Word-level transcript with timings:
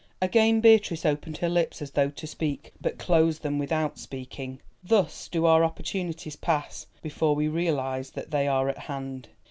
Again 0.19 0.61
Beatrice 0.61 1.05
opened 1.05 1.37
her 1.37 1.47
lips 1.47 1.79
as 1.79 1.91
though 1.91 2.09
to 2.09 2.25
speak, 2.25 2.73
but 2.81 2.97
closed 2.97 3.43
them 3.43 3.59
without 3.59 3.99
speaking. 3.99 4.59
Thus 4.83 5.27
do 5.27 5.45
our 5.45 5.63
opportunities 5.63 6.35
pass 6.35 6.87
before 7.03 7.35
we 7.35 7.47
realise 7.47 8.09
that 8.09 8.31
they 8.31 8.47
are 8.47 8.67
at 8.67 8.79
hand. 8.79 9.29